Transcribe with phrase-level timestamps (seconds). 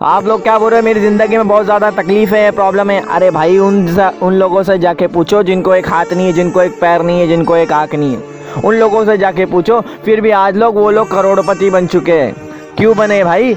[0.00, 0.84] आप लोग क्या बोल रहे हैं?
[0.84, 4.76] मेरी ज़िंदगी में बहुत ज़्यादा तकलीफ़ है, प्रॉब्लम है। अरे भाई, उन उन लोगों से
[4.78, 7.94] जाके पूछो जिनको एक हाथ नहीं है, जिनको एक पैर नहीं है, जिनको एक आँख
[7.94, 11.86] नहीं है। उन लोगों से जाके पूछो, फिर भी आज लोग वो लोग करोड़पति बन
[11.86, 12.34] चुके हैं।
[12.78, 13.54] क्यों बने भाई?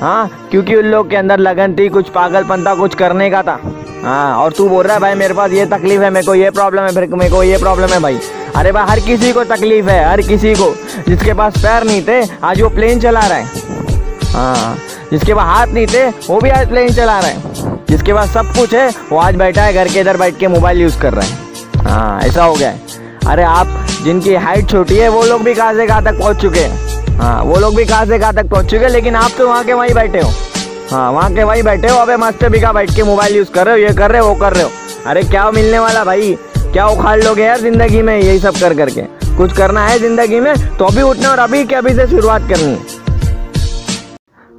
[0.00, 3.58] हाँ क्योंकि उन लोग के अंदर लगन थी, कुछ पागलपन था, कुछ करने का था।
[4.02, 6.50] हाँ और तू बोल रहा है, भाई, मेरे पास ये तकलीफ़ है, मेरे को ये
[6.50, 8.18] प्रॉब्लम है, फिर मेरे को ये प्रॉब्लम है भाई।
[8.56, 10.74] अरे भाई, हर किसी को तकलीफ़ है, हर किसी को,
[11.08, 13.66] जिसके पास पैर नहीं थे, आज वो प्लेन चला रहा है।
[14.32, 14.76] हाँ।
[15.12, 18.52] जिसके पास हाथ नहीं थे, वो भी आज प्लेन चला रहा है। जिसके पास सब
[18.56, 21.26] कुछ है, वो आज बैठा है, घर के इधर बैठ के मोबाइल यूज़ कर रहा
[21.26, 21.46] है।
[21.84, 22.96] हाँ ऐसा हो गया है।
[23.26, 26.60] अरे आप, जिनकी हाइट छोटी है, वो लोग भी कहाँ से कहाँ तक पहुँच चुके
[26.60, 29.48] हैं। हाँ वो लोग भी कहाँ से कहाँ तक पहुँच चुके हैं, लेकिन आप तो
[29.48, 30.30] वहाँ के वहीं बैठे हो।
[30.90, 33.74] हाँ वहाँ के वहीं बैठे हो, अबे मस्त बिका बैठ के मोबाइल यूज़ कर रहे
[33.74, 34.70] हो, ये कर रहे हो, वो कर रहे हो।
[35.06, 36.36] अरे क्या मिलने वाला भाई?
[36.58, 39.02] क्या उखाड़ लोगे यार ज़िंदगी में, यही सब कर करके।
[39.36, 42.64] कुछ करना है ज़िंदगी में तो अभी उठना और अभी के अभी से शुरुआत करनी
[42.64, 42.97] है।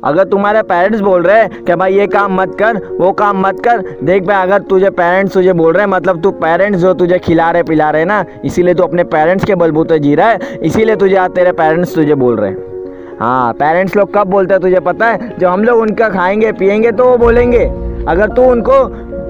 [0.03, 3.59] अगर तुम्हारे पेरेंट्स बोल रहे हैं कि भाई ये काम मत कर, वो काम मत
[3.59, 7.19] कर, देख भाई, अगर तुझे पेरेंट्स तुझे बोल रहे हैं मतलब तू पेरेंट्स जो तुझे
[7.19, 10.95] खिला रहे, पिला रहे ना, इसीलिए तू अपने पेरेंट्स के बलबूते जी रहा है, इसीलिए
[10.95, 15.07] तुझे तेरे पेरेंट्स तुझे बोल रहे हैं। हाँ पेरेंट्स लोग कब बोलते हैं तुझे पता
[15.07, 15.37] है?
[15.39, 17.65] जब हम लोग उनका खाएँगे, पियेंगे तो वो बोलेंगे।
[18.07, 18.83] अगर तू उनको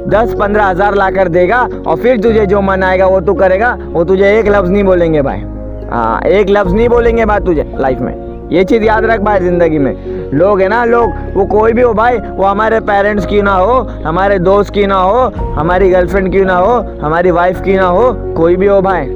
[0.10, 3.78] दस पंद्रह हज़ार ला कर देगा और फिर तुझे जो मन आएगा वो तू करेगा,
[3.84, 5.44] वो तुझे एक लफ्ज़ नहीं बोलेंगे भाई।
[5.92, 9.80] हाँ एक लफ्ज़ नहीं बोलेंगे बात तुझे लाइफ में। ये चीज़ याद रख भाई ज़िंदगी
[9.80, 13.54] में। लोग है ना, लोग, वो कोई भी हो भाई, वो हमारे पेरेंट्स की ना
[13.54, 13.74] हो,
[14.06, 15.20] हमारे दोस्त की ना हो,
[15.56, 19.08] हमारी गर्लफ्रेंड की ना हो, हमारी वाइफ की ना हो, कोई भी हो भाई।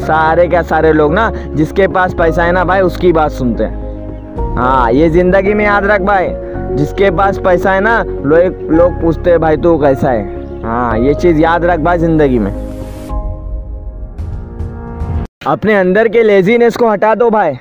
[0.00, 4.54] सारे क्या सारे लोग ना, जिसके पास पैसा है ना भाई, उसकी बात सुनते हैं।
[4.56, 6.28] हाँ ये ज़िंदगी में याद रख भाई,
[6.76, 10.62] जिसके पास पैसा है ना, लोग लोग पूछते हैं, भाई तू कैसा है?
[10.62, 12.52] हाँ ये चीज़ याद रख भाई ज़िंदगी में।
[15.46, 17.58] अपने अंदर के लेजीनेस को हटा दो भाई।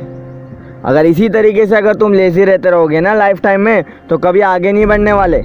[0.85, 4.41] अगर इसी तरीके से अगर तुम लेजी रहते रहोगे ना लाइफ टाइम में तो कभी
[4.43, 5.37] आगे नहीं बढ़ने वाले।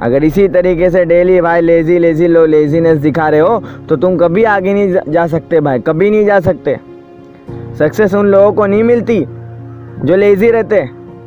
[0.00, 4.16] अगर इसी तरीके से डेली भाई लेजी लेजी लो लेजीनेस दिखा रहे हो तो तुम
[4.18, 6.78] कभी आगे नहीं जा सकते भाई, कभी नहीं जा सकते।
[7.78, 9.24] सक्सेस उन लोगों को नहीं मिलती
[10.00, 10.80] जो लेज़ी रहते,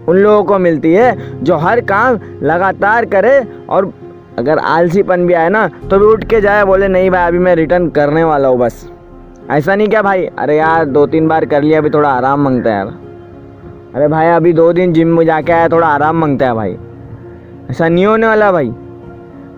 [0.07, 3.39] उन लोगों को मिलती है जो हर काम लगातार करे
[3.69, 3.91] और
[4.39, 7.56] अगर आलसीपन भी आए ना तो भी उठ के जाए, बोले, नहीं भाई, अभी मैं
[7.56, 8.88] रिटर्न करने वाला हूँ, बस।
[9.51, 10.25] ऐसा नहीं क्या भाई?
[10.25, 12.88] अरे यार दो तीन बार कर लिया, अभी थोड़ा आराम माँगता है यार।
[13.95, 16.78] अरे भाई, अभी दो दिन जिम में जाके आया, थोड़ा आराम माँगता है भाई।
[17.69, 18.73] ऐसा नहीं होने वाला भाई।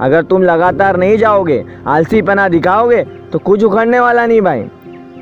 [0.02, 4.70] अगर तुम लगातार नहीं जाओगे, आलसी पना दिखाओगे तो कुछ उखड़ने वाला नहीं भाई।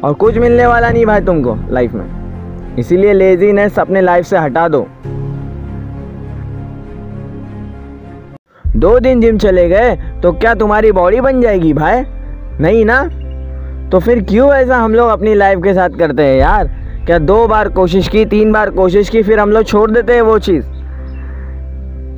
[0.03, 4.67] और कुछ मिलने वाला नहीं भाई तुमको लाइफ में। इसीलिए लेजीनेस अपने लाइफ से हटा
[4.67, 4.87] दो।
[8.77, 12.03] दो दिन जिम चले गए तो क्या तुम्हारी बॉडी बन जाएगी भाई?
[12.59, 13.09] नहीं ना?
[13.91, 16.67] तो फिर क्यों ऐसा हम लोग अपनी लाइफ के साथ करते हैं यार?
[17.05, 20.21] क्या दो बार कोशिश की, तीन बार कोशिश की, फिर हम लोग छोड़ देते हैं
[20.21, 20.65] वो चीज़?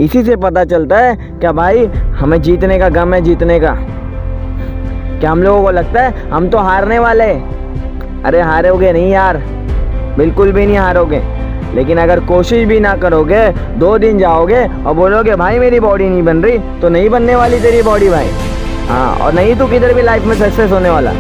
[0.02, 1.86] इसी से पता चलता है क्या भाई,
[2.20, 3.76] हमें जीतने का गम है जीतने का।
[5.20, 7.32] क्या हम लोगों को लगता है हम तो हारने वाले
[8.26, 9.38] अरे हारोगे नहीं यार,
[10.18, 11.22] बिल्कुल भी नहीं हारोगे।
[11.76, 13.48] लेकिन अगर कोशिश भी ना करोगे,
[13.80, 17.60] दो दिन जाओगे और बोलोगे, भाई मेरी बॉडी नहीं बन रही तो नहीं बनने वाली
[17.60, 18.30] तेरी बॉडी भाई।
[18.90, 21.12] हाँ और नहीं तो किधर भी लाइफ में सक्सेस होने वाला।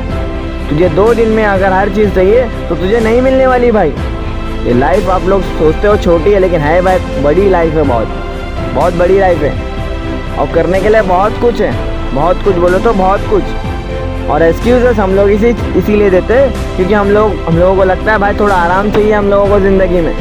[0.69, 3.89] तुझे दो दिन में अगर हर चीज़ चाहिए तो तुझे नहीं मिलने वाली भाई।
[4.65, 8.07] ये लाइफ आप लोग सोचते हो छोटी है, लेकिन है भाई, बड़ी लाइफ है बहुत।
[8.75, 11.71] बहुत बड़ी लाइफ है। और करने के लिए बहुत कुछ है।
[12.15, 16.93] बहुत कुछ बोलो तो बहुत कुछ। और एक्सक्यूजेस हम लोग इसी, इसीलिए देते हैं, क्योंकि
[16.93, 20.01] हम लोग, हम लोगों को लगता है भाई, थोड़ा आराम चाहिए हम लोगों को ज़िंदगी
[20.01, 20.13] में।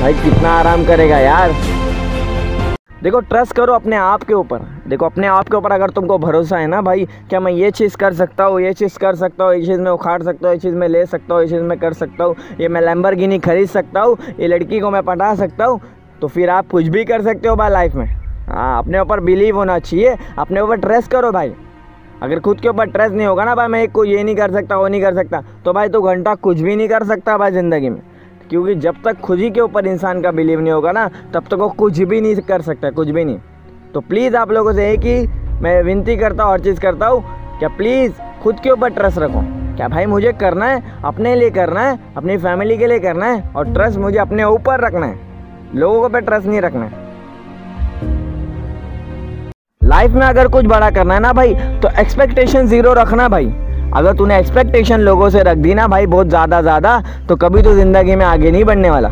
[0.00, 1.54] भाई, कितना आराम करेगा यार।
[3.04, 6.58] देखो ट्रस्ट करो अपने आप के ऊपर। देखो, अपने आप के ऊपर अगर तुमको भरोसा
[6.58, 9.54] है ना भाई, क्या मैं ये चीज़ कर सकता हूँ, ये चीज़ कर सकता हूँ
[9.54, 11.78] ये चीज़ में उखाड़ सकता हूँ ये चीज़ में ले सकता हूँ ये चीज़ में
[11.78, 15.64] कर सकता हूँ, ये मैं लैम्बर खरीद सकता हूँ, ये लड़की को मैं पटा सकता
[15.64, 15.80] हूँ
[16.20, 18.06] तो फिर आप कुछ भी कर सकते हो भाई लाइफ में।
[18.48, 21.54] हाँ अपने ऊपर बिलीव होना चाहिए, अपने ऊपर ट्रस्ट करो भाई।
[22.22, 24.52] अगर खुद के ऊपर ट्रस्ट नहीं होगा ना भाई, मैं एक को ये नहीं कर
[24.52, 27.52] सकता, वो नहीं कर सकता तो भाई तो घंटा कुछ भी नहीं कर सकता भाई
[27.52, 28.02] ज़िंदगी में।
[28.50, 31.54] क्योंकि जब तक खुद ही के ऊपर इंसान का बिलीव नहीं होगा ना, तब तक
[31.54, 33.38] वो कुछ भी नहीं कर सकता, कुछ भी नहीं।
[33.94, 35.26] तो प्लीज़ आप लोगों से एक ही
[35.62, 37.22] मैं विनती करता हूँ, और चीज़ करता हूँ,
[37.58, 39.40] क्या प्लीज़ खुद के ऊपर ट्रस्ट रखो।
[39.76, 43.42] क्या भाई मुझे करना है, अपने लिए करना है, अपनी फैमिली के लिए करना है,
[43.56, 45.18] और ट्रस्ट मुझे अपने ऊपर रखना है।
[45.74, 47.02] लोगों पे ट्रस्ट नहीं रखना है।
[49.82, 53.46] लाइफ में अगर कुछ बड़ा करना है ना भाई तो एक्सपेक्टेशन ज़ीरो रखना भाई।
[53.96, 57.74] अगर तूने एक्सपेक्टेशन लोगों से रख दी ना भाई बहुत ज़्यादा ज़्यादा तो कभी तो
[57.74, 59.08] ज़िंदगी में आगे नहीं बढ़ने वाला।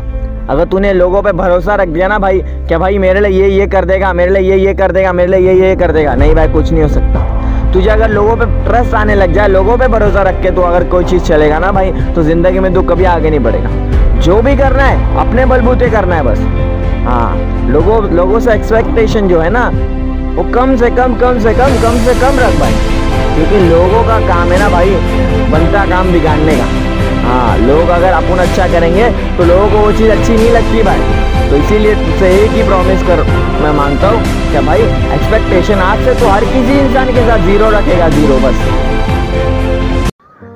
[0.49, 3.67] अगर तूने लोगों पे भरोसा रख दिया ना भाई, क्या भाई मेरे लिए ये ये
[3.67, 6.35] कर देगा, मेरे लिए ये ये कर देगा, मेरे लिए ये ये कर देगा, नहीं
[6.35, 9.87] भाई कुछ नहीं हो सकता। तुझे अगर लोगों पे ट्रस्ट आने लग जाए, लोगों पे
[9.87, 13.05] भरोसा रख के तो अगर कोई चीज़ चलेगा ना भाई तो ज़िंदगी में तू कभी
[13.07, 16.39] आगे नहीं बढ़ेगा। जो भी करना है, अपने बलबूते करना है बस।
[17.05, 19.69] हाँ लोगों लोगों से एक्सपेक्टेशन जो है ना,
[20.35, 22.92] वो कम से कम कम से कम कम से कम रख भाई।
[23.35, 24.95] क्योंकि लोगों का काम है ना भाई,
[25.51, 26.67] बनता काम बिगाड़ने का।
[27.23, 31.49] हाँ लोग अगर अपन अच्छा करेंगे तो लोगों को वो चीज़ अच्छी नहीं लगती भाई।
[31.49, 33.23] तो इसीलिए तुझसे एक ही प्रॉमिस कर,
[33.63, 34.21] मैं माँगता हूँ
[34.51, 34.81] क्या भाई
[35.15, 38.71] एक्सपेक्टेशन आज से तो हर किसी इंसान के साथ ज़ीरो रखेगा ज़ीरो बस।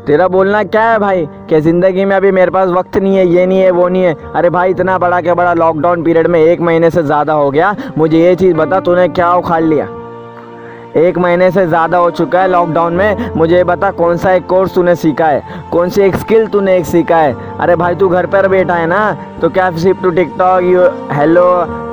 [0.07, 3.45] तेरा बोलना क्या है भाई, कि ज़िंदगी में अभी मेरे पास वक्त नहीं है, ये
[3.45, 6.61] नहीं है, वो नहीं है। अरे भाई, इतना बड़ा क्या बड़ा लॉकडाउन पीरियड में एक
[6.61, 9.87] महीने से ज़्यादा हो गया, मुझे ये चीज़ बता, तूने क्या उखाड़ लिया?
[10.97, 14.73] एक महीने से ज़्यादा हो चुका है लॉकडाउन में। मुझे बता, कौन सा एक कोर्स
[14.75, 15.43] तूने सीखा है?
[15.71, 17.35] कौन सी एक स्किल तूने एक सीखा है?
[17.59, 19.17] अरे भाई, तू घर पर बैठा है ना?
[19.41, 21.43] तो क्या सिर्फ़ तू टिकटॉक यू हेलो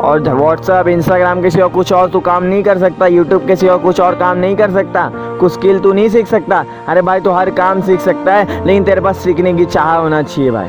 [0.00, 3.06] और व्हाट्सअप इंस्टाग्राम के सिवा कुछ और तू काम नहीं कर सकता?
[3.06, 5.10] यूट्यूब के सिवा कुछ और काम नहीं कर सकता?
[5.40, 6.64] कुछ स्किल तू नहीं सीख सकता?
[6.88, 10.22] अरे भाई, तू हर काम सीख सकता है, लेकिन तेरे पास सीखने की चाह होना
[10.22, 10.68] चाहिए भाई।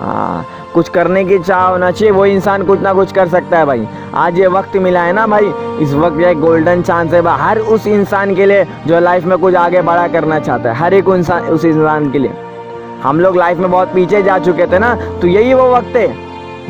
[0.00, 0.44] हाँ।
[0.74, 3.86] कुछ करने की चाह होना चाहिए, वो इंसान कुछ ना कुछ कर सकता है भाई।
[4.16, 5.52] आज ये वक्त मिला है ना भाई,
[5.82, 9.54] इस वक्त ये गोल्डन चांस है हर उस इंसान के लिए जो लाइफ में कुछ
[9.56, 12.32] आगे बड़ा करना चाहता है, हर एक इंसान, उस इंसान के लिए।
[13.02, 16.08] हम लोग लाइफ में बहुत पीछे जा चुके थे ना तो यही वो वक्त है,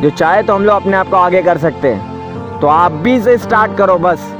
[0.00, 3.20] जो चाहे तो हम लोग अपने आप को आगे कर सकते हैं। तो आप भी
[3.20, 4.32] से स्टार्ट करो बस।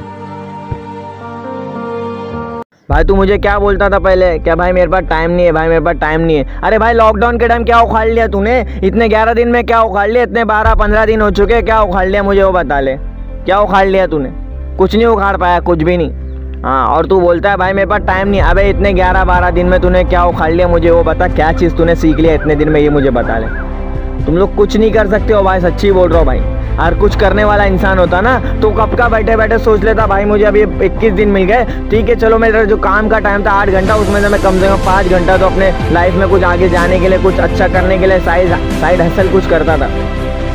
[2.91, 4.39] भाई, तू मुझे क्या बोलता था पहले?
[4.39, 6.93] क्या भाई, मेरे पास टाइम नहीं है, भाई, मेरे पास टाइम नहीं है। अरे भाई
[6.93, 8.79] लॉकडाउन के टाइम क्या उखाड़ लिया तूने?
[8.83, 10.23] इतने ग्यारह दिन में क्या उखाड़ लिया?
[10.23, 12.95] इतने बारह, पंद्रह दिन हो चुके हैं, क्या उखाड़ लिया मुझे, वो बता ले।
[13.45, 14.29] क्या उखाड़ लिया तूने?
[14.77, 16.11] कुछ नहीं उखाड़ पाया, कुछ भी नहीं।
[16.63, 19.65] हाँ और तू बोलता है, भाई, मेरे पास टाइम नहीं अबे, इतने ग्यारह, बारह दिन
[19.65, 22.69] में तूने क्या उखाड़ लिया मुझे, वो बता। क्या चीज़ तूने सीख लिया इतने दिन
[22.69, 23.70] में, ये मुझे बता ले।
[24.25, 26.39] तुम लोग कुछ नहीं कर सकते हो भाई, सच्ची बोल रहा हो भाई।
[26.79, 30.25] और कुछ करने वाला इंसान होता ना तो कब का बैठे बैठे सोच लेता, भाई,
[30.25, 33.51] मुझे अभी इक्कीस दिन मिल गए, ठीक है, चलो मेरा जो काम का टाइम था,
[33.51, 36.43] आठ घंटा, उसमें से मैं कम से कम पाँच घंटा तो अपने लाइफ में कुछ
[36.43, 39.89] आगे जाने के लिए, कुछ अच्छा करने के लिए साइड साइड हसल कुछ करता था।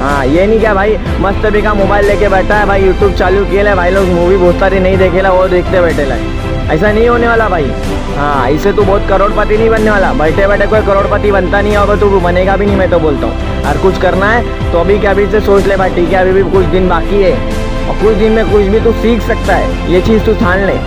[0.01, 3.45] हाँ ये नहीं क्या भाई, मस्त भी का मोबाइल लेके बैठा है भाई यूट्यूब चालू
[3.45, 6.17] किया भाई लोग मूवी बहुत सारी नहीं देखेला वो देखते बैठे ला।
[6.75, 7.71] ऐसा नहीं होने वाला भाई।
[8.09, 11.97] हाँ इसे तू बहुत करोड़पति नहीं बनने वाला। बैठे बैठे कोई करोड़पति बनता नहीं होगा
[11.97, 15.11] तू बनेगा भी नहीं, मैं तो बोलता हूँ। और कुछ करना है तो अभी क्या
[15.11, 17.33] अभी से सोच ले भाई, ठीक है, अभी भी कुछ दिन बाकी है।
[17.89, 20.79] और कुछ दिन में कुछ भी तू सीख सकता है। ये चीज़ तू ठान ले।